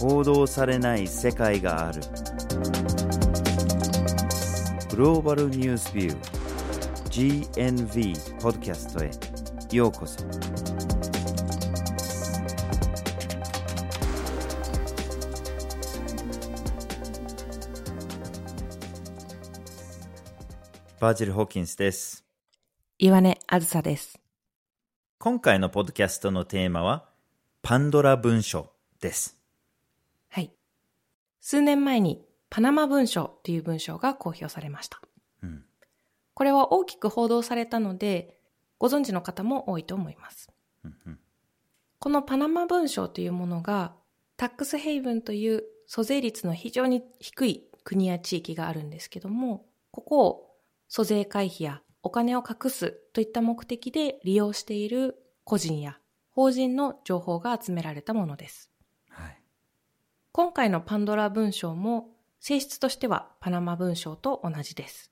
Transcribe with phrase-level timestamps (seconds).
[0.00, 2.00] 報道されない世界がある
[4.88, 9.10] グローバルニュースビュー GNV ポッドキャストへ
[9.76, 10.24] ようこそ
[20.98, 22.24] バージル・ホーキンスです
[22.98, 24.20] 岩根あずさです。
[25.18, 27.06] 今回のポッドキャストのテーマは
[27.60, 28.70] パンドラ文書
[29.00, 29.39] ですはい。
[31.40, 35.00] 数年前にパナマ文書という文章が公表されました。
[35.42, 35.64] うん
[36.34, 38.38] これは大きく報道されたので、
[38.78, 40.50] ご存知の方も多いと思います。
[40.84, 41.18] うんうん
[41.98, 43.94] このパナマ文書というものが、
[44.38, 50.56] タックスヘイブンという租税率の非常に低い国や地域があるんですけども、ここを
[50.88, 55.98] 租税回避やお金を隠すといった目的で利用している個人や
[56.30, 58.70] 法人の情報が集められたものです。
[60.32, 65.10] はい今回のパンドラ文章も性質としてはパナマ文章と同じです。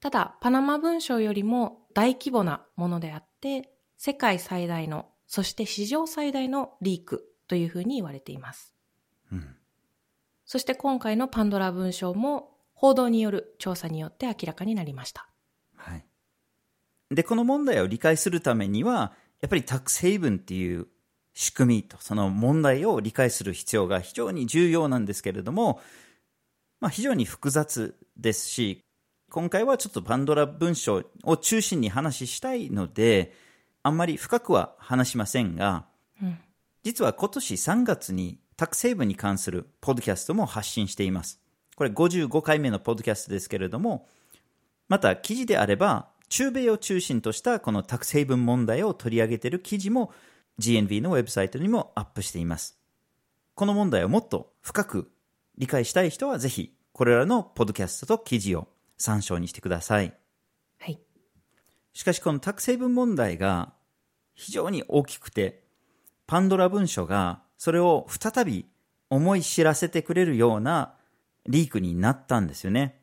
[0.00, 8.74] ただ、パナマ文章よりも大規模なものであって、世界最大の、そして史上最大のリークというふうに言われています。
[9.32, 9.56] うん
[10.44, 15.28] そして今回のパンドラ文章も報道による調査によって明らかになりました。
[15.76, 16.04] はい。
[17.12, 20.88] で、この問題を理解するためには、やっぱりタックスヘイブンっていう
[21.34, 25.80] 仕組みとその問題を理解する必要が非常に重要なんですけれども、
[26.80, 28.84] まあ非常に複雑ですし、
[29.30, 33.32] 今回はちょっとパンドラ文章を中心に話したいので、
[33.82, 35.86] あんまり深くは話しませんが、
[36.20, 36.38] うん。
[36.82, 41.40] 実は今年3月にタックスヘイブンに関するポッドキャストも発信しています。
[41.76, 44.06] これ55回目のポッドキャストですけれども、
[44.88, 50.12] また記事であれば、中米を中心としたこのタックスヘイブン問題を取り上げている記事も
[50.60, 52.78] GNV のウェブサイトにもアップしています。
[53.54, 55.10] この問題をもっと深く
[55.58, 60.14] 理解したい人はぜひこれらのポッドキャストと記事を参照にしてください。
[60.78, 61.00] はい。
[61.92, 63.72] しかしこのタックスヘイブン問題が
[64.34, 65.64] 非常に大きくて、
[66.26, 68.66] パンドラ文書がそれを再び
[69.08, 70.94] 思い知らせてくれるような
[71.46, 73.00] リークになったんですよね。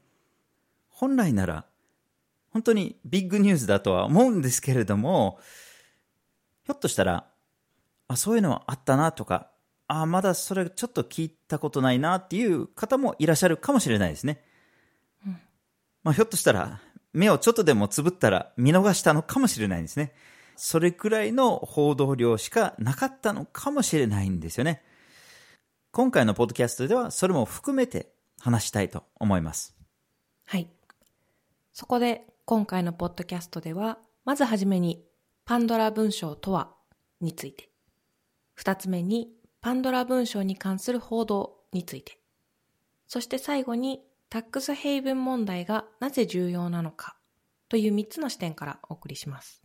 [0.89, 1.65] 本来なら
[2.57, 5.39] 本当にビッグニュースだとは思うんですけれども、
[6.63, 7.27] ひょっとしたら、
[8.07, 9.51] あ、そういうのはあったなとか、
[9.87, 14.43] あ、まだそれちょっと聞いたことないなっていう方もいらっしゃるかもしれないですね。
[16.03, 16.81] まあ、ひょっとしたら、
[17.13, 20.13] 目をちょっとでもつぶったら見逃したのかもしれないんですね。
[20.55, 24.83] それくらいの報道量しかなかったのかもしれないんですよね。
[25.91, 29.75] 今回のポッドキャストではそれも含めて話したいと思います。
[30.45, 30.69] はい。
[31.73, 35.03] そこで今回のポッドキャストでは、まずはじめに
[35.45, 36.73] パンドラ文章とは
[37.21, 37.69] について、
[38.57, 39.29] 二つ目に
[39.61, 42.17] パンドラ文章に関する報道について、
[43.07, 44.01] そして最後に
[44.31, 47.15] タックスヘイブン問題がなぜ重要なのか
[47.69, 49.61] という三つの視点からお送りします。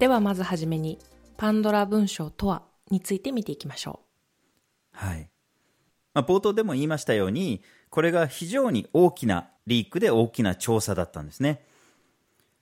[0.00, 0.98] ではまずはじめに
[1.36, 4.00] パンドラ文章とはについて見ていきましょ
[4.92, 5.30] うはい。
[6.16, 7.62] まあ、冒頭でも言いましたように、
[7.96, 11.64] これが非常に大きなリークで大きな調査だったんですね。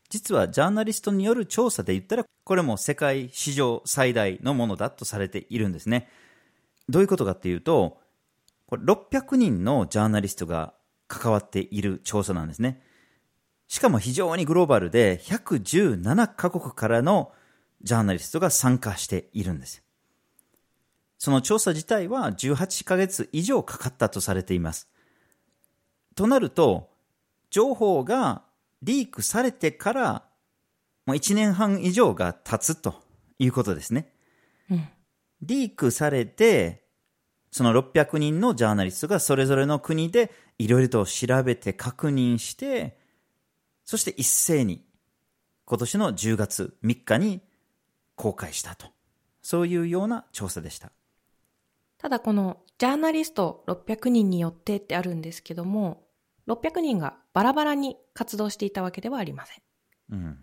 [0.09, 6.09] 実はジャーナリストによる調査で言ったら、これも世界史上最大のものだとされているんですね。
[6.89, 7.99] どういうことかっていうと、
[8.69, 10.73] これ600人のジャーナリストが
[11.09, 12.81] 関わっている調査なんですね。
[13.67, 17.33] しかも非常にグローバルで117カ国からの
[17.83, 19.83] ジャーナリストが参加しているんです。
[21.19, 24.94] その調査自体は18ヶ月以上かかったとされています。
[26.15, 26.91] となると、
[27.51, 28.43] 情報が
[28.83, 30.25] リークされてから
[31.07, 33.03] もう1年半以上が経つと
[33.39, 34.13] いうことですね。
[34.71, 34.75] う。
[34.75, 34.89] うん。
[35.43, 36.85] リークされて、
[37.51, 42.99] その600人のジャーナリストがそれぞれの国でいろいろと調べて確認して、
[43.85, 44.83] そして一斉に
[45.67, 47.43] 今年の10月3日に
[48.17, 48.87] 公開したと。
[49.43, 50.91] そういうような調査でした。
[51.99, 56.05] ただこのジャーナリスト600人によってってあるんですけども、
[56.49, 59.63] 600人がバラバラに活動していたわけではありません。
[60.11, 60.39] うん。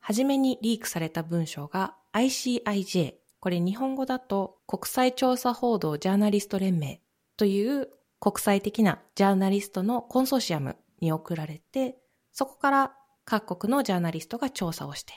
[0.00, 7.00] はじめにリークされた文章が ICIJ、これ日本語だと国際調査報道ジャーナリスト連盟
[7.36, 7.88] という
[8.18, 11.96] 国際的なジャーナリストのコンソーシアムに送られて、
[12.32, 12.92] そこから
[13.24, 15.12] 各国のジャーナリストが調査をして、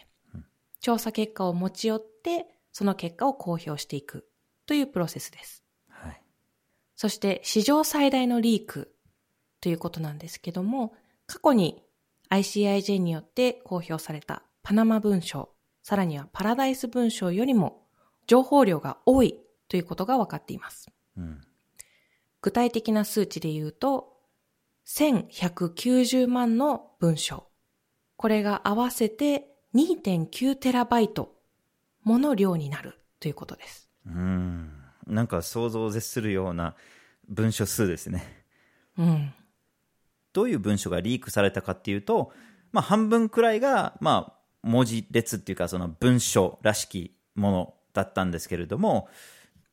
[0.80, 4.28] 調査結果を持ち寄って、その結果を公表していく
[4.66, 5.61] というプロセスです。
[7.02, 7.10] はい。
[7.10, 8.94] そして史上最大のリーク
[9.60, 10.94] ということなんですけども、
[11.26, 11.84] 過去に
[12.30, 15.50] ICIJ によって公表されたパナマ文書、
[15.82, 17.88] さらにはパラダイス文書よりも
[18.28, 20.92] 情報量が多いということが分かっています。
[21.18, 21.42] うん。
[22.42, 24.18] 具体的な数値で言うと、
[24.88, 27.48] 1190万の文章。
[28.18, 31.36] これが合わせて2.9テラバイト
[32.04, 33.90] もの量になるということです。
[34.06, 34.81] うん。
[35.12, 36.74] なんか想像を絶するような
[37.28, 38.46] 文書数ですね。
[38.98, 39.34] うん。
[40.34, 42.32] どういう文書がリークされたかっていうと、
[42.72, 49.10] まあ半分くらいが、まあ文字列っていうかその文書らしきものだったんですけれども、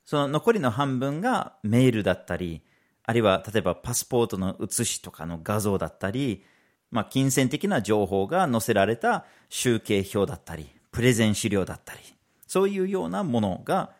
[0.05, 2.63] その残りの半分がメールだったり、
[3.05, 6.45] あるいは例えばパスポートの写しとかの画像だったり、
[6.91, 12.01] まあ金銭的な情報が載せられた集計表だったり、プレゼン資料だったり、
[12.49, 13.93] そういうようなものが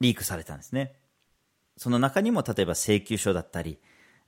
[0.00, 0.94] リークされたんですね。
[1.76, 3.78] その中にも例えば請求書だったり、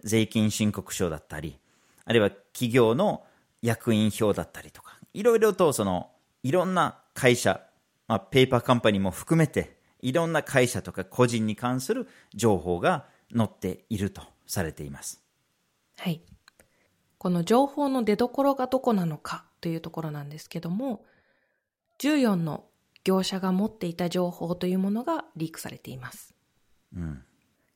[0.02, 1.58] 税金申告書だったり、
[2.04, 3.24] あるいは企業の
[3.62, 6.10] 役員表だったりとか、いろいろとその、
[6.42, 7.60] いろんな会社、
[8.08, 15.24] まあ、ペーパーカンパニーも含めて、いろんな会社とか個人に関する情報が載っているとされています。
[15.98, 16.22] はい。
[17.18, 21.04] この情報の出所がどこなのかというところなんですけども、
[21.98, 22.66] 14の
[23.06, 26.34] 業者が持っていた情報というものがリークされています。
[26.92, 27.22] うん。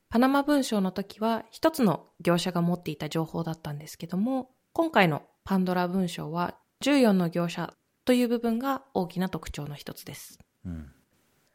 [0.08, 7.74] パナマ文書の時は一つの業者が持っていた情報だったんですけども、今回のパンドラ文書は14の業者
[8.04, 10.40] という部分が大きな特徴の一つです。
[10.64, 10.90] うん。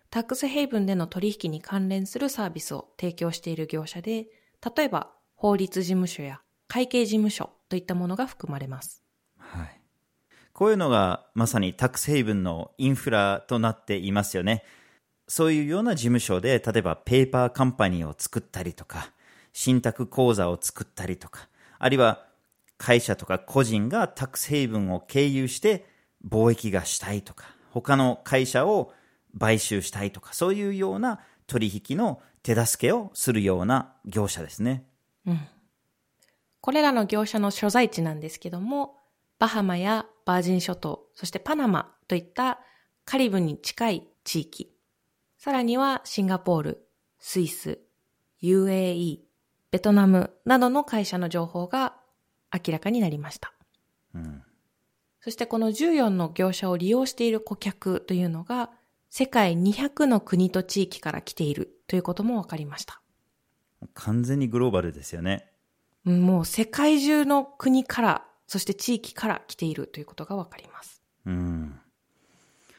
[0.09, 4.27] タックスヘイブンでの取引に関連するサービスを提供している業者で、
[4.73, 6.39] 例えば法律事務所や
[6.69, 9.04] 会計事務所といったものが含まれます。
[10.55, 14.63] こういうのがまさにタックスヘイブンのインフラとなっていますよね。
[15.27, 19.11] そういうような事務所で、例えばペーパーカンパニーを作ったりとか、
[19.51, 22.25] 信託口座を作ったりとか、あるいは
[22.77, 25.85] 会社とか個人がタックスヘイブンを経由して
[26.25, 28.93] 貿易がしたいとか、他の会社を
[29.37, 34.85] 買収したいとか、そういうような取引の手助けをするような業者ですね。
[35.27, 35.39] うん
[36.61, 39.04] これらの業者の所在地なんですけども、
[39.39, 42.59] バハマやバージン諸島、そしてパナマといった
[43.03, 44.71] カリブに近い地域、
[45.37, 46.87] さらにはシンガポール、
[47.19, 47.79] スイス、
[48.41, 49.19] UAE、
[49.71, 51.95] ベトナムなどの会社の情報が
[52.53, 53.53] 明らかになりました。
[54.13, 54.43] うん。
[55.19, 58.69] そしてこの14の業者を利用している顧客というのが
[59.09, 63.01] 世界200の国と地域から来ているということも分かりました。
[63.93, 65.51] 完全にグローバルですよね。
[66.05, 71.01] うんもう世界中の国から、そして地域から来ているということが分かります。
[71.25, 71.79] うん。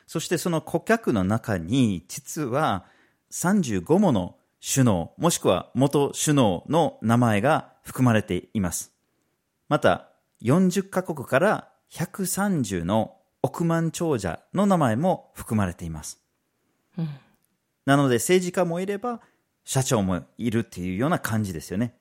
[0.07, 2.85] そしてその顧客の中に、実は
[3.33, 8.93] 35もの首脳、もしくは元首脳の名前が含まれています。
[9.69, 10.11] また、
[10.43, 16.21] 40カ国から130の億万長者の名前も含まれています。
[16.99, 17.09] うん
[17.87, 19.21] なので政治家もいれば、
[19.65, 21.95] 社長もいるっていうような感じですよね。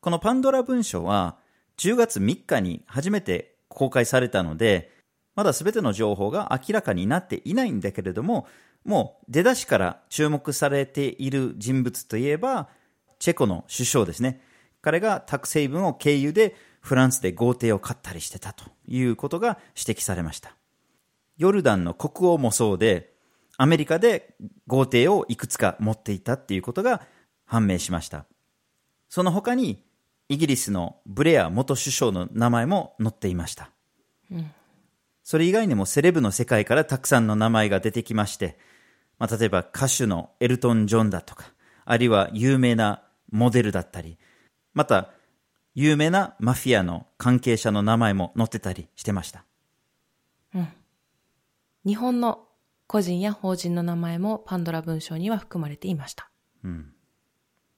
[0.00, 1.36] このパンドラ文書は
[1.78, 4.92] 10月3日に初めて公開されたので、
[5.34, 8.46] まだ全ての情報が明らかになっていないんだけれども、
[8.84, 12.68] もう出だしから注目されている人物といえば、
[13.18, 14.40] チェコの首相ですね。
[14.80, 20.56] 彼がタクセイブンを経由でフランスで豪邸を買ったりしてたということが指摘されました。
[21.36, 23.12] ヨルダンの国王もそうで、
[23.58, 24.34] アメリカで
[24.66, 27.02] 豪邸をいくつか持っていたっていうことが
[27.44, 28.26] 判明しました。
[29.08, 29.82] その他に、
[30.28, 33.70] イギリスのブレア元首相の名前も載っていました。
[35.22, 38.58] それ以外にもセレブの世界からたくさんの名前が出てきまして、
[39.18, 41.52] まあ、例えば歌手のエルトン・ジョンだとか、
[41.84, 44.18] あるいは有名なモデルだったり、
[44.74, 45.10] また
[45.74, 49.44] 有名なマフィアの関係者の名前も載ってたりしてました。
[51.84, 52.46] 日本の
[52.86, 56.30] 個人や法人の名前もパンドラ文書には含まれていました。
[56.64, 56.92] うん。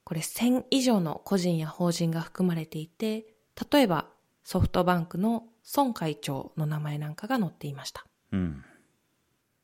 [0.09, 3.27] これ1000以上の個人や法人が含まれていて、
[3.71, 4.07] 例えば
[4.43, 5.45] ソフトバンクの
[5.77, 8.07] 孫会長の名前なんかが載っていました。
[8.33, 8.65] うん。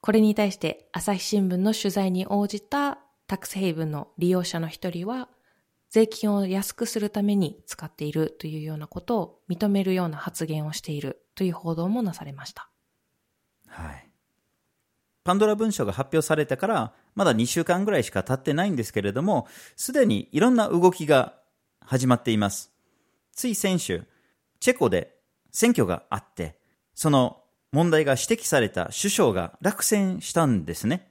[0.02, 5.30] これに対して朝日新聞の取材に応じたタックスヘイブンの利用者の一人は、
[5.88, 12.68] 税金を安くするために使っているというようなことを認めるような発言をしているという報道もなされました。
[13.66, 14.03] はい。
[15.24, 21.34] パンドラ文書が発表されてから、まだ2週間ぐらいしか経ってないんですけれども、すでにいろんな動きが
[21.80, 22.70] 始まっています。
[23.32, 24.04] つい先週、
[24.60, 25.16] チェコで
[25.50, 26.58] 選挙があって、
[26.94, 31.10] その問題が指摘された首相が落選したんですね。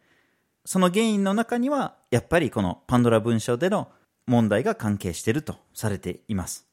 [0.63, 3.89] その原因の中には、やっぱりこのパンドラ文書での
[4.27, 6.67] 問題が関係しているとされています。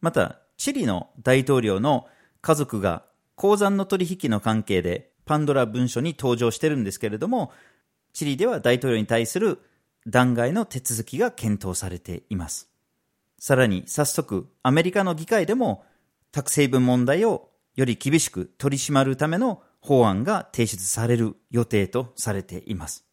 [0.00, 2.06] また、チリの大統領の
[2.42, 7.52] 家族が鉱山の取引の関係でパンドラ文書に登場してるんですけれども、
[8.14, 9.60] チリでは大統領に対する
[10.06, 12.70] 弾劾の手続きが検討されています。
[13.38, 15.84] さらに早速アメリカの議会でも
[16.32, 23.04] タ成分問題をより厳しく取り締まるための法案が提出される予定とされています。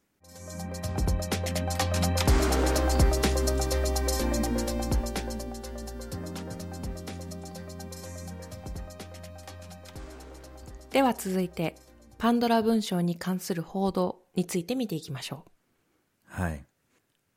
[10.92, 11.76] では続いて、
[12.24, 16.42] パンドラ文書に関する報道について見ていきましょう。
[16.42, 16.66] はい。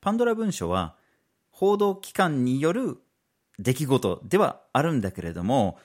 [0.01, 0.95] パンドラ文書は、
[1.51, 2.99] 報道機関による
[3.59, 5.77] 出来事ではあるんだけれども、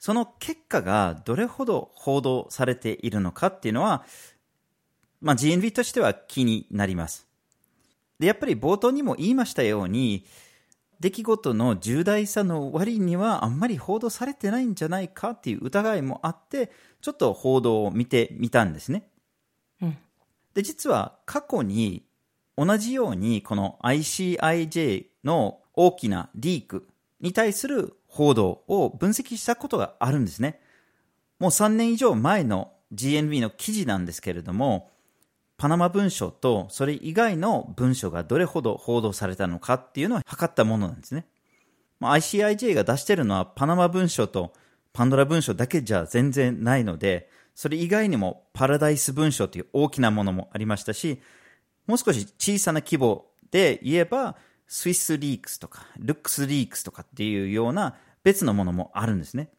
[0.00, 4.04] その結果がどれほど報道されているのかっていうのは、
[5.20, 7.28] まあ、GNV としては気になります。
[8.18, 10.24] で、やっぱり冒頭にも言いましたように、
[11.00, 19.08] 出来事の重大さの割にはあんまり報道されてないんじゃないかっていう疑いもあって、ちょっと報道を見てみたんですね。
[19.82, 19.98] うん、
[20.54, 22.06] で、実は過去に
[22.56, 26.88] 同じようにこの ICIJ の大きなリーク
[27.20, 30.60] に対する報道を分析したことがあるんですね。
[31.38, 34.90] もう3年以上前の GNB の記事なんですけれども、
[35.56, 41.26] パナマ文書とそれ以外の文書がどれほど報道されたのかっていうのを測ったものなんですね。
[41.98, 44.52] まあ ICIJ が出してるのはパナマ文書と
[44.92, 51.20] パンドラ文書だけじゃ全然ないので、それ以外にもパラダイス文書という大きなものもありましたし、
[51.86, 54.36] もう少し小さな規模で言えば、
[54.66, 59.50] スイスリークスとか、ルックスリークスとかっていうような別のものもあるんですね。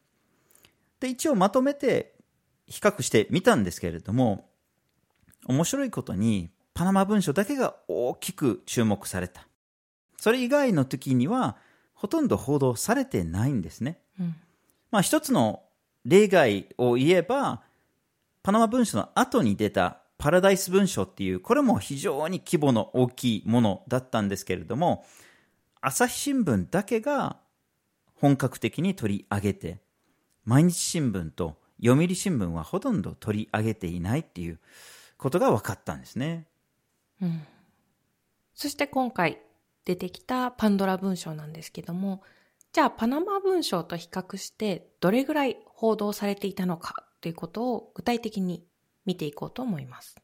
[1.00, 2.14] で、一応まとめて
[2.66, 4.47] 比較してみたんですけれども、
[5.48, 9.48] 面白いことに、パナマ文書だけが大きく注目された。
[10.18, 11.56] それ以外の時には、
[11.94, 13.98] ほとんど報道されてないんですね。
[14.20, 14.36] うん、
[14.92, 15.62] まあ一つの
[16.04, 17.62] 例外を言えば、
[18.42, 25.04] パナマ文書の後に出たパラダイス文書っていう、これも非常に規模の大きいものだったんですけれども、
[25.80, 27.38] 朝日新聞だけが
[28.14, 29.80] 本格的に取り上げて、
[30.44, 34.58] 毎日新聞と読売新聞はほとんど取り上げていないっていう、
[35.18, 36.46] ことが分かったんですね。
[37.20, 37.46] うん。
[38.54, 39.40] そして今回
[39.84, 42.22] 出てきたパンドラ文章なんですけども、
[42.72, 48.64] じゃあパナマ文章と比較してどれぐらい報道されていたのかということを具体的に
[49.04, 50.16] 見ていこうと思います。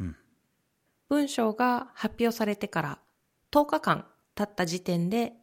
[0.00, 0.16] うん、
[1.08, 2.98] 文章が発表されてから
[3.52, 5.34] 10日間経った時点で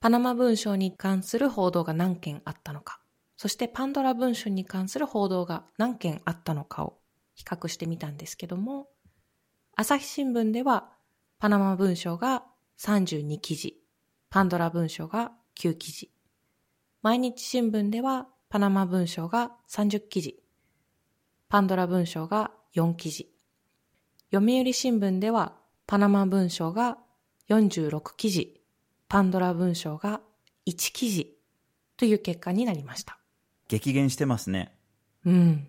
[0.00, 3.00] パナマ文章に関する報道が何件あったのか、
[3.36, 7.01] そしてパンドラ文書に関する報道が何件あったのかを
[7.34, 8.88] 比較してみたんですけども、
[9.74, 10.90] 朝日新聞では
[11.38, 12.44] パナマ文書が
[12.78, 13.76] 32記事、
[14.30, 16.10] パンドラ文書が9記事、
[17.02, 20.42] 毎日新聞ではパナマ文書が30記事、
[21.48, 23.32] パンドラ文書が4記事、
[24.32, 25.54] 読売新聞では
[25.86, 26.98] パナマ文書が
[27.48, 28.60] 46記事、
[29.08, 30.20] パンドラ文書が
[30.66, 31.36] 1記事
[31.96, 33.18] という結果になりました。
[33.68, 34.74] 激減してますね。
[35.24, 35.68] うん。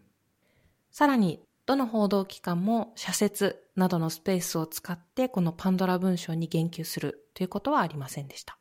[0.91, 8.57] さらにどの報道機関も社説などのスペースを使ってこのパンドラ文章に言及するということはありませんでした。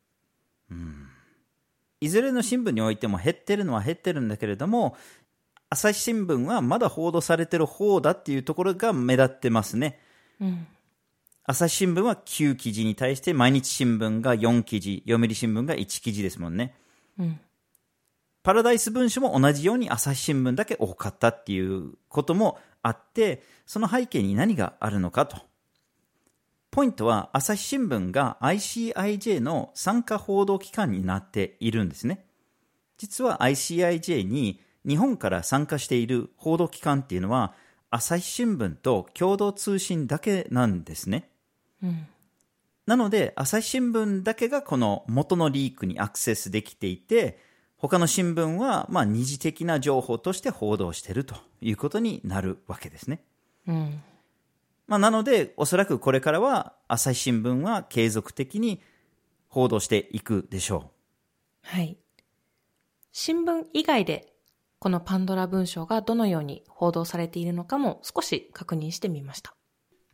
[0.71, 1.09] うん。
[2.01, 4.97] いずれの新聞においても減ってるのは減ってるんだけれども、
[5.69, 9.99] 朝日新聞はまだ報道されてる方だっていうところが目立ってますね。
[10.41, 10.67] うん。
[11.45, 16.75] 朝日新聞は9記事に対して毎日新聞が4記事、読売新聞が1記事ですもんね。
[17.19, 17.41] うん。
[18.43, 25.37] パラダイス文書も同じように朝日新聞だけ多かったっていうこともあって、その背景に何があるのかと。
[26.71, 32.25] ポイントは朝日新聞が ICIJ の参加報道機関になっているんですね。
[32.97, 37.53] 実は ICIJ に日本から参加している報道機関っていうのは
[37.91, 41.29] 朝日新聞と共同通信だけなんですね。
[41.83, 42.07] うん、
[42.87, 47.39] なので朝日新聞だけがこの元のリークにアクセスできていて、
[47.83, 53.25] 他の新聞は、まあ、二次的な情報として報道しているということになるわけですね。
[53.67, 54.03] うん。
[54.87, 58.81] まあ、なので、おそらくこれからは、朝日新聞は継続的に
[59.49, 60.93] 報道していくでしょ
[61.65, 61.77] う。
[61.77, 61.97] はい。
[63.11, 64.33] 新聞以外で、
[64.79, 69.57] このパンドラ文章がどのように報道されているのかも少し確認してみました。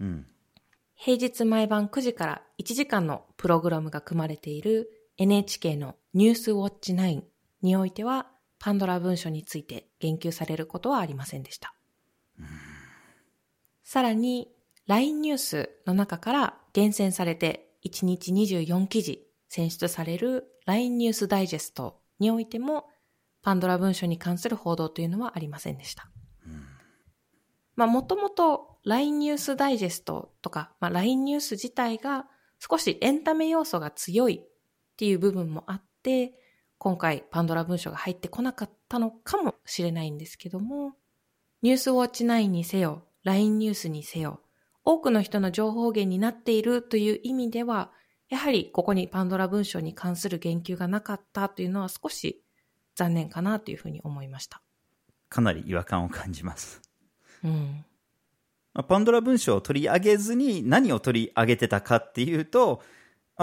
[0.01, 0.27] うん。
[0.95, 7.23] 平日毎晩9時から1時間のプログラムが組まれている NHK のニュースウォッチ9
[7.63, 11.75] においては、パンドラ文書について言及されることはありませんでした。
[13.85, 14.51] さらに、
[14.87, 22.87] LINE ニュースの中から厳選されて1日24記事選出される LINE ニュースダイジェストにおいても、
[23.43, 26.11] パンドラ文書に関する報道というのはありませんでした。
[27.77, 32.27] まあ、もともと LINE ニュースダイジェストとか、まあ、LINE ニュース自体が
[32.59, 34.49] 少しエンタメ要素が強いっ
[34.97, 36.35] ていう部分もあって、
[36.79, 40.95] 今回パンドラ文書が入ってこなかったのかもしれないんですけども、
[41.63, 44.41] ニュースウォッチ9にせよ、LINE ニュースにせよ、
[44.85, 47.91] 多くの人の情報源になっているという意味では、
[48.29, 52.43] やはりここにパンドラ文書に関する言及がなかったというのは少し
[52.95, 54.63] 残念かなというふうに思いました。
[55.29, 56.81] かなり違和感を感じます。
[57.43, 57.85] うん。
[58.87, 62.83] パンドラ文書を取り上げずに何を取り上げてたかっていうと、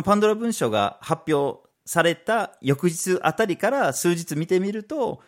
[0.04, 5.22] パンドラ文書が発表された翌日あたりから数日見てみると、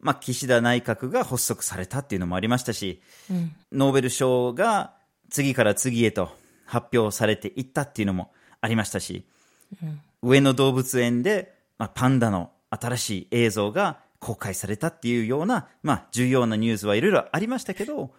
[0.00, 4.94] まあ、岸田内閣が発足されたっていうのもありましたし、うん、ノーベル賞が
[5.30, 6.30] 次から次へと
[6.64, 9.26] 発表されていったっていうのもありましたし、
[9.82, 18.10] うん、上野動物園で、まあ、パンダの新しい映像が公開されたっていうような、まあ、重要なニュースはいろいろありましたけど、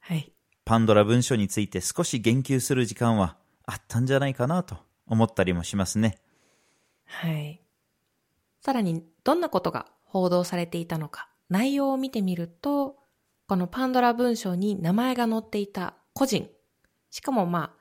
[0.00, 0.32] はい。
[0.64, 4.76] パンドラ文書について少し言及する時間はあったんじゃないかなと
[5.06, 6.18] 思ったりもしますね。
[7.08, 7.60] はい。
[8.60, 12.96] さらに、どんなことが報道されていたのか、内容を見てみると、
[13.48, 16.48] このパンドラ文書に名前が載っていた個人、
[17.10, 17.78] しかもまあ、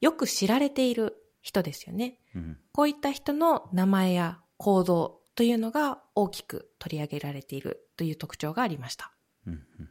[0.00, 2.18] よく知られている人ですよね。
[2.34, 9.12] うん、こういった人の名前や行動というのが大きく取り上げられているという特徴がありました。
[9.46, 9.90] うんうん、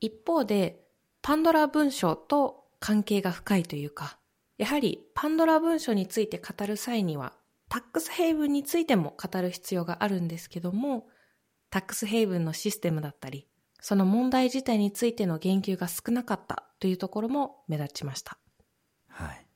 [0.00, 0.84] 一方で、
[1.22, 4.18] パンドラ文書と関係が深いというか、
[4.58, 7.32] やはりパンドラ文書について語る際には、
[7.72, 11.06] タックスヘイブンについても語る必要があるんですけども、
[11.70, 13.48] タックスヘイブンのシステムだったり、
[13.80, 18.36] その問題自体についての言及が少なかったというところも目立ちました。
[19.08, 19.46] はい。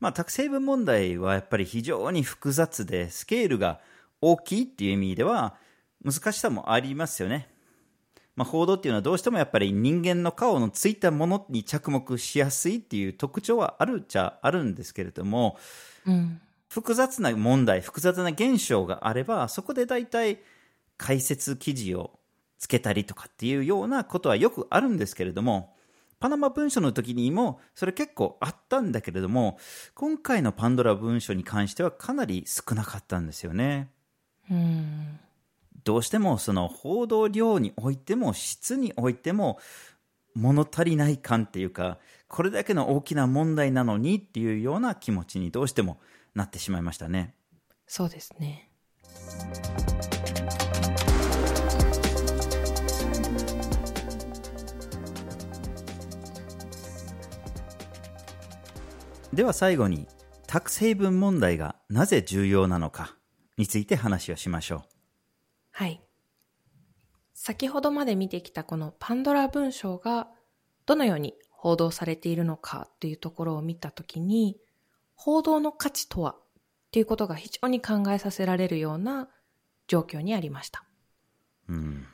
[0.00, 3.78] まあ、タックスヘイブン問題はやっぱり非常に複雑で、スケールが
[4.20, 5.54] 大きいっていう意味では
[6.04, 7.48] 難しさもありますよね。
[8.34, 15.56] まあ、報道っていうのはどうしてもやっぱり人間の顔のついたものに着目しやすいっていう特徴はあるっちゃあるんですけれども、
[16.06, 16.40] うん、
[16.76, 20.40] 複雑な問題、複雑な現象があれば、そこで大体
[20.98, 22.18] 解説記事を
[22.58, 25.74] つけたりとかっていうようなことはよくあるんですけれども、
[26.20, 29.58] パナマ文書の時にもそれ結構あったんだけれども、
[29.94, 33.90] 今回のパンドラ文書に関してはかなり少なかったんですよね。
[34.50, 35.18] うん
[35.82, 39.58] どうしてもその報道量においても質においても
[40.34, 45.98] 物足りない感っていうかこれだけの大きな問題なのにっていうような気持ちにどうしても
[46.36, 47.34] なってしまいましたね。
[47.88, 48.70] そうですね。
[59.32, 60.06] では最後に
[60.46, 63.16] タックスヘイブン問題がなぜ重要なのか
[63.58, 64.82] について話をしましょう。
[65.72, 66.02] はい。
[67.34, 70.28] 先ほどまで見てきたこのパンドラ文章が
[70.84, 74.58] どのように報道されているのかというところを見たときに、
[75.16, 76.38] 報道の価値とはっ
[76.92, 79.28] ていうことが非常に考えさせられるような
[79.88, 80.84] 状況にありました。
[81.68, 82.06] うん、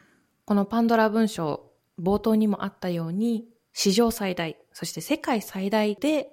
[0.44, 6.30] このパンドラ文章、冒頭にもあったように、史上最大、そして世界最大で、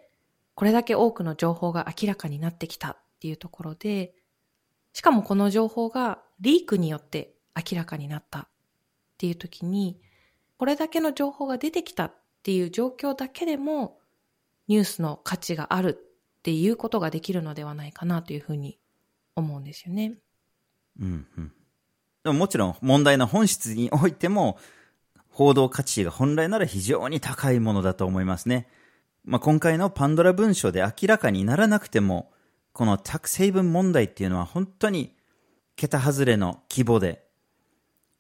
[0.56, 4.14] これだけ多くの情報が明らかになってきたっていうところで、
[4.94, 8.48] しかもこの情報がリークによって明らかになったっ
[9.18, 10.02] ていう時に、
[10.58, 14.00] これだけの情報が出てきたっていう状況だけでも、
[14.68, 16.09] ニュースの価値がある
[16.40, 18.80] っていうことができるのではないかなというふうに
[19.36, 20.16] 思うんですよね。
[21.00, 21.52] うんうん。
[22.24, 24.58] でももちろん問題の本質においても、
[25.30, 28.68] 報道価値が本来なら非常に高いものだと思いますね。
[29.26, 32.32] まあ、今回のパンドラ文書で明らかにならなくても、
[32.72, 35.16] このタック成分問題っていうのは本当に
[35.76, 37.26] 桁外れの規模で、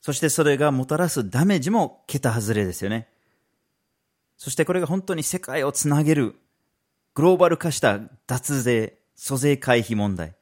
[0.01, 3.07] そしてそれがもたらすダメージも桁外れですよね。
[4.37, 6.35] そしてこれが本当に世界をつなげる
[7.13, 10.35] グローバル化した脱税、租税回避問題、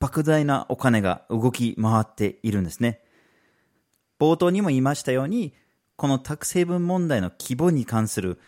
[0.00, 3.00] 莫大なお金が動き回っているんですね。
[4.18, 5.54] 冒頭にも言いましたように、
[5.96, 8.38] このタック成分問題の規模に関する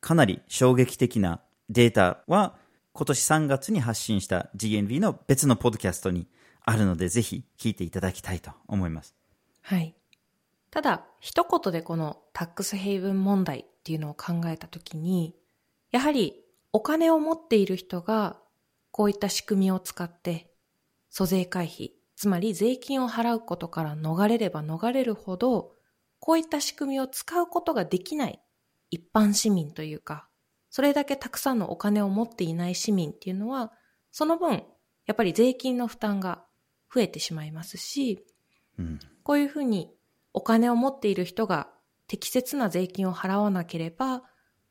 [0.00, 2.56] かなり衝撃的なデータは
[2.92, 6.28] 今年3月に発信した GNV の別のポッドキャストに
[6.64, 9.14] あるので、ぜひ聞いていただきたいと思います。
[9.62, 9.94] はい。
[10.70, 15.34] ただ、一言でこのタックスヘイブン問題っていうのを考えたときに、
[15.90, 16.43] やはり
[16.74, 18.36] お金を持っている人が
[18.90, 20.50] こういった仕組みを使って
[21.08, 25.76] 租税回避、つまり税金を払うことから逃れれば逃れるほど、
[26.18, 28.40] こういった仕組みを使うことができない
[28.90, 30.26] 一般市民というか、
[30.68, 33.70] それだけたくさんのお金を持っていない市民っていうのは、
[34.10, 34.64] その分、
[35.06, 36.44] やっぱり税金の負担が
[36.92, 38.26] 増えてしまいますし、
[38.80, 38.98] うん。
[39.22, 39.94] こういうふうに
[40.32, 41.68] お金を持っている人が
[42.08, 44.24] 適切な税金を払わなければ、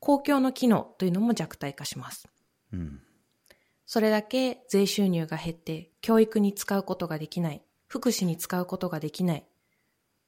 [0.04, 2.28] 公共の機能というのも弱体化します。
[2.74, 3.00] うん。
[3.86, 9.48] それだけ税収入が減って教育に使うことができない、福祉に使うことができない、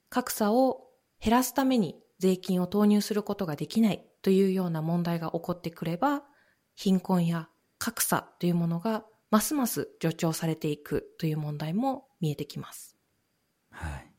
[0.08, 0.88] 格差を
[1.22, 6.24] 減らすために税金を投入することができないというような問題が起こってくれば、
[6.74, 12.96] 貧困や格差というものがますます助長されていくという問題も見えてきます。
[13.72, 14.16] はい。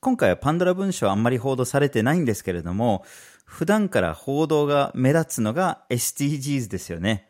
[0.00, 3.04] 今回はパンドラ文書はあんまり報道されてないんですけれども、
[3.48, 7.26] 普段から報道が目立つのが SDGs ですよね。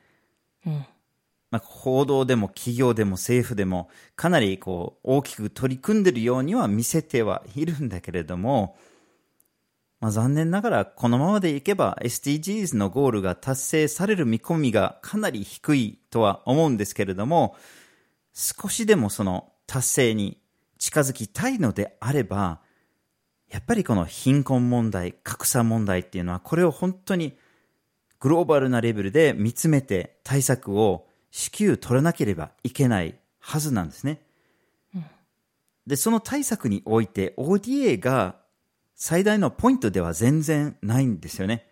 [0.67, 0.85] うん。
[1.53, 8.77] まあ、報道でも企業でも政府でもかなりこう大きく取り組んでるようには見せてはいるんだけれども、
[10.01, 17.57] まあ、残念ながらこのままでいけば SDGs のゴールが達成される見込みがかなり低いとは思うんですけれども、
[18.35, 20.39] 少しでもその達成に
[20.79, 22.61] 近づきたいのであれば、
[23.51, 27.37] やっぱりこの貧困問題、格差問題っていうのはこれを本当に
[28.21, 34.21] グローバルなレベルで見つめて対策を至急取らなければいけないはずなんですね。
[35.87, 38.37] で、その対策において ODA が
[38.95, 41.67] 最大のポイントでは全然ないんですよね。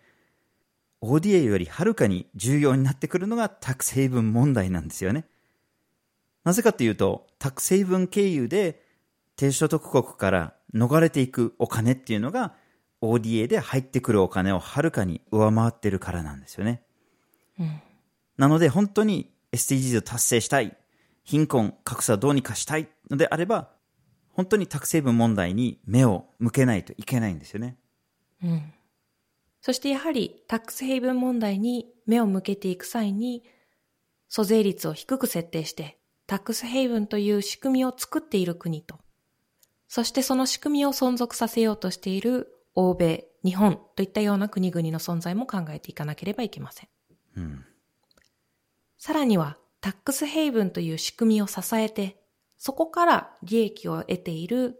[1.01, 5.25] ODA よりはるかに重要になってくるのがタックスヘイブン問題なんですよね。
[6.43, 8.81] なぜかというと、タックスヘイブン経由で
[9.37, 12.55] 低所得国から逃れていくお金っていうのが
[13.01, 16.81] ODA で入ってくるお金をはるかに上回ってるからなんですよね。
[17.59, 17.81] うん。
[18.37, 20.75] なので本当に SDGs を達成したい、
[21.23, 23.69] 貧困、格差をどうにかしたいのであれば、
[24.29, 27.77] 本当にタックスヘイブン問題に目を向けないといけないんですよね。
[28.43, 28.73] うん。
[29.61, 33.43] そしてやはりタックスヘイブン問題に目を向けていく際に、
[34.29, 38.99] 租税率を低く設定して、タックスヘイブンという仕組みを作っている国と、
[39.87, 46.89] そしてその仕組みを存続させようとしている欧米、日本といったような国々の存在も考えていかなければいけません。
[47.37, 47.65] うん。
[48.97, 52.21] さらには、タックスヘイブンという仕組みを支えて、
[52.57, 54.77] そこから利益を得ている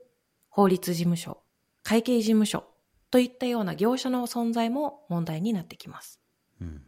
[0.49, 1.37] 法律事務所、
[1.83, 2.65] 会計事務所
[3.11, 6.19] といったような業者の存在も問題になってきます。
[6.59, 6.81] うん。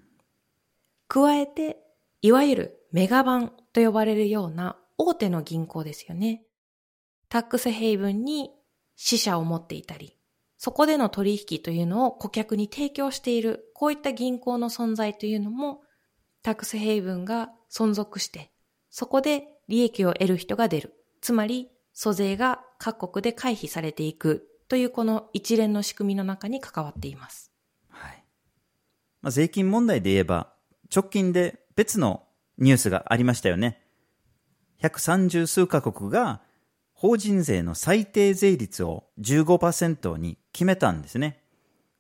[1.07, 1.77] 加えて、
[2.21, 6.43] いわゆるメガバンと呼ばれるような大手の銀行ですよね。
[7.29, 8.51] タックスヘイブンに
[8.95, 10.17] 支社を持っていたり、
[10.57, 15.81] そこでの取引というのを顧客に提供している、こういった銀行の存在というのも、
[16.41, 18.51] タックスヘイブンが存続して、
[18.89, 20.93] そこで利益を得る人が出る。
[21.21, 27.53] つまり、租税が各国で回避されていくというこの一連の仕組みの中に関わっています。
[27.89, 28.23] はい。
[29.21, 30.53] まあ、税金問題で言えば、
[30.93, 33.81] 直近で別のニュースがありましたよね。
[34.81, 36.41] 130数カ国が
[36.99, 41.39] 法人税の最低税率を15%に決めたんですね。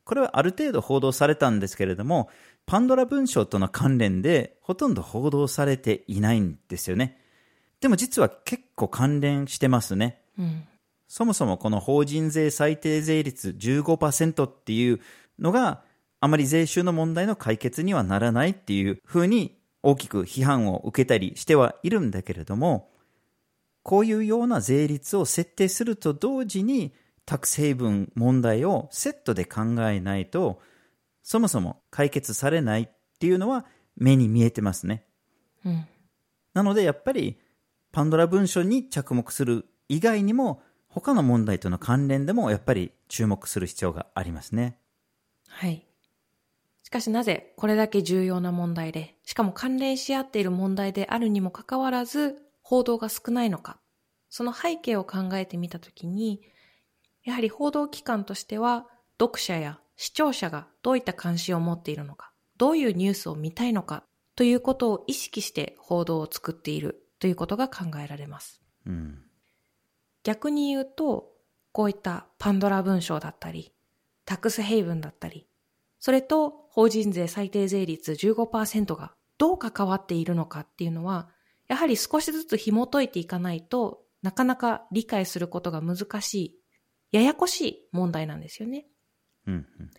[0.03, 2.29] これはある程度報道されたんですけれども、
[2.65, 7.17] パンドラ文書との関連でほとんど報道されていないんですよね。
[7.79, 10.21] でも実は結構関連してますね。
[10.37, 10.67] うん。
[11.07, 14.99] そもそもこの法人税最低税率15%っていう
[15.39, 15.81] のが
[16.19, 22.91] あまり税収の問題の解決にはならないっていうふうに大きく批判を受けたりしてはいるんだけれども、
[23.83, 26.93] こういうような税率を設定すると同時に
[27.25, 30.61] タックスヘイブン問題をセットで考えないと、
[31.21, 32.89] そもそも解決されないっ
[33.19, 33.65] ていうのは
[33.95, 35.05] 目に見えてますね。
[35.65, 35.85] うん。
[36.53, 37.39] なのでやっぱり
[37.91, 44.77] パンドラ文書に着目する以外にも他の問題との関連でもやっぱり注目する必要がありますね。
[45.47, 45.85] はい。
[46.83, 52.37] しかしなぜこれだけ重要な問題で、しかも関連し合っている問題であるにもかかわらず、
[52.69, 53.79] 報道が少ないのか。
[54.29, 56.39] その背景を考えてみたときに、
[57.23, 58.85] やはり報道機関としては、
[59.19, 64.03] 読者や視聴者がどういった関心を持っているのか、どういうニュースを見たいのか、
[64.35, 68.61] ということを意識して報道を作っているということが考えられます。
[68.85, 69.23] うん。
[70.21, 71.31] 逆に言うと、
[71.71, 73.73] こういったパンドラ文章だったり、
[74.25, 75.47] タックスヘイブンだったり、
[75.99, 81.29] それと法人税最低税率15%がどう関わっているのかっていうのは、
[81.69, 86.59] やはり少しずつ紐解いていかないとなかなか理解することが難しい、
[87.11, 88.85] ややこしい問題なんですよね。
[89.47, 89.53] うん。
[89.53, 89.91] うん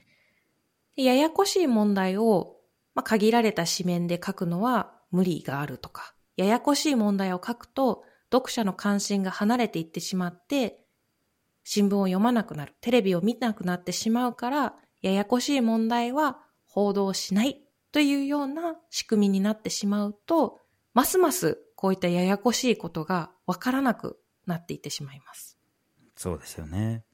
[0.96, 2.56] でややこしい問題を、
[2.94, 10.84] まあ、限られた紙面で書くのは無理があるとか、ややこしい問題を書くと読者の関心が離れていってしまって、
[11.64, 20.58] 新聞を読まなくなる、テレビを見なくなってしまうから、ややこしい問題は報道しないというような仕組みになってしまうと、
[20.94, 25.56] ますますこういったややこしいことがわからなくなっていってしまいます。
[26.16, 27.04] そうですよね。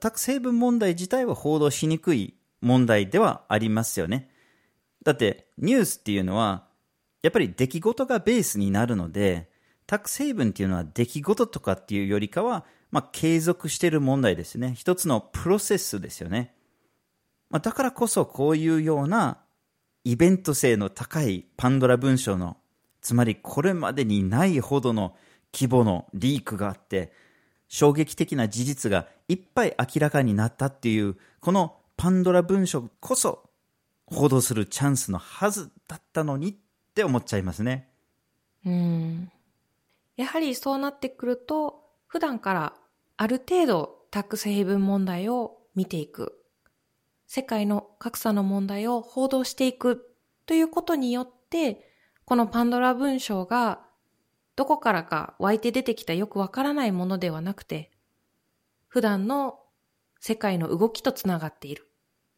[0.00, 4.30] タクスヘイブン問題自体は報道しにくい問題ではありますよね。
[5.04, 6.66] だってニュースっていうのは
[7.22, 9.50] やっぱり出来事がベースになるので、
[9.86, 14.74] タクスヘイブンっていうのは出来事とかっていうよりかは、まあ、継続している問題ですね。
[14.74, 16.54] 一つのプロセスですよね。
[17.50, 19.43] まあ、だからこそこういうような
[20.04, 22.58] イベント性の高いパンドラ文章の、
[23.00, 25.16] つまりこれまでにないほどの
[25.52, 27.12] 規模のリークがあって、
[27.68, 33.48] 衝撃的な事実がいっぱい明らかになったっていう、このパンドラ文書こそ
[34.06, 36.54] 報道するチャンスのはずだったのにっ
[36.94, 37.88] て思っちゃいますね。
[38.66, 39.30] うん。
[40.16, 42.74] やはりそうなってくると、普段から
[43.16, 46.43] ある程度タックスヘイブン問題を見ていく。
[47.34, 50.06] 世界の格差の問題を報道していく
[50.46, 51.84] ということによって、
[52.24, 53.80] このパンドラ文章が
[54.54, 57.90] どこからか湧いて出てきたよくわからないものではなくて、
[58.86, 59.58] 普段の
[60.20, 61.88] 世界の動きとつながっている。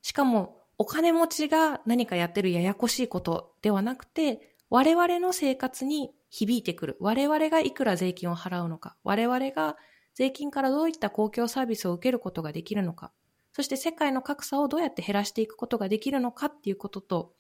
[0.00, 6.96] しかも、お金持ちが何かやってるややこしいことではなくて、我々の生活に響いてくる。
[7.00, 8.96] 我々がいくら税金を払うのか。
[9.04, 9.76] 我々が
[10.14, 13.12] 税金からどういった公共サービスを受けることができるのか。
[13.56, 17.32] そして世界の格差をどうやって減らしていくことができるのかっていうことと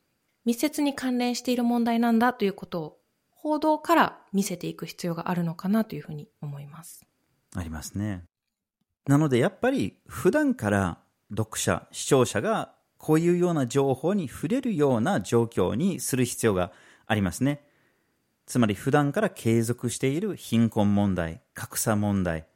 [0.46, 2.98] 密接に関連している問題なんだということを
[3.28, 7.04] 報道から見せていく必要があるのかなというふうに思います。
[7.54, 8.24] ありますね。
[9.06, 10.98] なのでやっぱり普段から
[11.28, 16.72] 読者、視聴者がこういうような情報に触れるような状況にする必要が
[17.06, 17.62] ありますね。
[18.46, 22.46] つまり普段から継続している貧困問題、格差問題、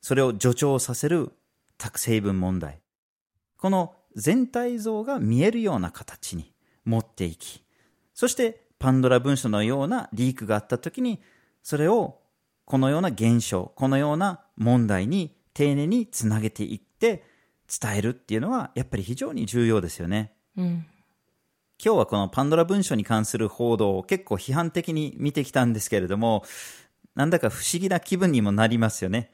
[0.00, 1.32] それを助長させる
[1.76, 2.80] タク成分問題。
[3.64, 6.52] この全体像が見えるような形に
[6.84, 7.62] 持っていき、
[8.12, 11.22] そしてパンドラ文書のようなリークがあった時に、
[11.62, 12.20] それを
[12.66, 17.24] このような現象、このような問題に丁寧につなげていって
[17.80, 20.34] 伝えるっていうのはやっぱり非常に重要ですよね。
[20.58, 20.86] うん。
[21.82, 26.44] 今日はこのパンドラ文書に関する報道を結構批判的に見てきたんですけれども、
[27.14, 29.32] なんだか不思議な気分にもなりますよね。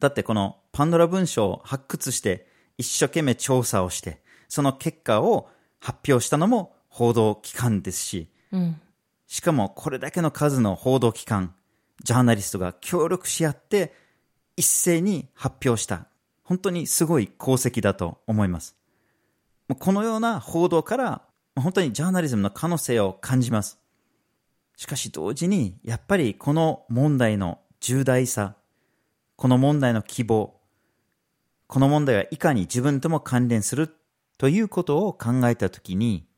[0.00, 5.48] だってこのパンドラ文書を発掘して一生懸命調査をして、その結果を
[5.80, 8.80] 発表したのも報道機関ですし、うん。
[9.26, 11.54] しかもこれだけの数の報道機関、
[12.02, 13.94] ジャーナリストが協力し合って
[14.56, 16.06] 一斉に発表した。
[16.42, 18.76] 本当にすごい功績だと思います。
[19.78, 21.22] このような報道から
[21.56, 23.78] 本当にジャーナリズムの可能性を感じます。
[24.76, 28.56] しかし同時にやっぱりこの問題の重大さ、
[29.36, 30.60] この問題の希望、
[31.72, 33.96] この問題がいかに自分とも関連する
[34.36, 36.28] ということを考えたときに、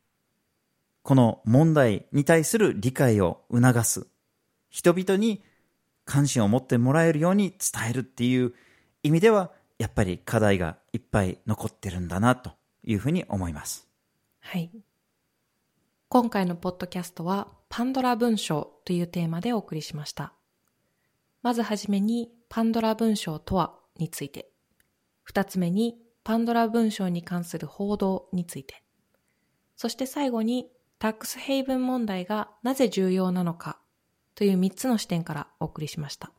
[1.03, 4.07] この問題に対する理解を促す。
[4.71, 5.43] 人々に
[6.05, 8.55] 関心を持ってもらえるように伝えるっていう
[9.03, 12.53] 意味では、やっぱり課題がいっぱい残ってるんだなと
[12.85, 13.89] いうふうに思います。
[14.39, 14.71] はい。
[16.11, 20.33] 今回のポッドキャストはパンドラ文章というテーマでお送りしました。
[21.43, 24.54] まずはじめにパンドラ文章とはについて。
[25.25, 28.83] 二つ目にパンドラ文章に関する報道について。
[29.77, 33.79] そして最後にタックスヘイブン問題がなぜ重要なのか
[34.35, 36.31] という三つの視点からお送りしました。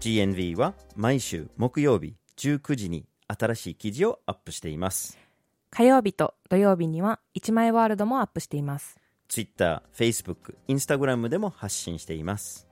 [0.00, 5.27] GNV は毎週木曜日19時に新しい記事をアップしています。
[5.78, 8.98] 火曜日と土曜日には一枚ワールドもアップしています。
[9.28, 12.66] Twitter、Facebook、Instagram でも発信しています。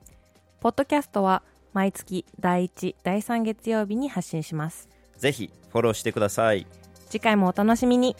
[0.59, 1.41] ポッドキャストは
[1.71, 4.89] 毎月第1、第3月曜日に発信します。
[5.15, 6.67] ぜひフォローしてください。
[7.09, 8.17] 次回もお楽しみに。